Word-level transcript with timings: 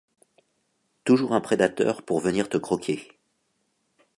toujours 1.03 1.31
un 1.35 1.41
prédateur 1.41 2.01
pour 2.01 2.21
venir 2.21 2.49
te 2.49 2.57
croquer. 2.57 3.07